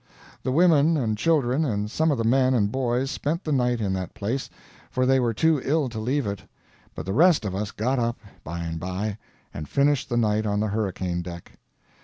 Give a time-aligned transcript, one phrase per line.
[0.41, 3.93] The women and children and some of the men and boys spent the night in
[3.93, 4.49] that place,
[4.89, 6.41] for they were too ill to leave it;
[6.95, 9.19] but the rest of us got up, by and by,
[9.53, 11.51] and finished the night on the hurricane deck.